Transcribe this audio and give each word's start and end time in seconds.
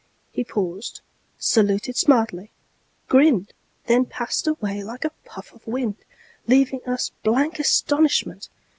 He 0.31 0.43
paused, 0.43 1.01
saluted 1.37 1.95
smartly, 1.95 2.49
grinned, 3.07 3.53
Then 3.85 4.05
passed 4.07 4.47
away 4.47 4.83
like 4.83 5.05
a 5.05 5.11
puff 5.25 5.53
of 5.53 5.67
wind, 5.67 5.97
Leaving 6.47 6.83
us 6.87 7.11
blank 7.21 7.59
astonishment. 7.59 8.49